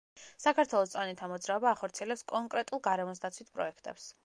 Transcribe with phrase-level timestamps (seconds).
[0.43, 4.13] საქართველოს მწვანეთა მოძრაობა ახორციელებს კონკრეტულ გარემოსდაცვით პროექტებს.